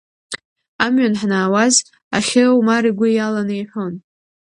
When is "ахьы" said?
2.17-2.43